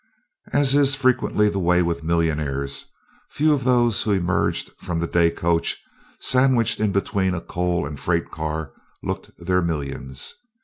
As 0.51 0.73
is 0.73 0.95
frequently 0.95 1.47
the 1.47 1.59
way 1.59 1.83
with 1.83 2.03
millionaires, 2.03 2.87
few 3.29 3.53
of 3.53 3.63
those 3.65 4.01
who 4.01 4.11
emerged 4.13 4.71
from 4.79 4.97
the 4.97 5.05
day 5.05 5.29
coach 5.29 5.77
sandwiched 6.19 6.79
in 6.79 6.91
between 6.91 7.35
a 7.35 7.39
coal 7.41 7.85
and 7.85 7.99
freight 7.99 8.31
car, 8.31 8.71
looked 9.03 9.29
their 9.37 9.61
millions. 9.61 10.33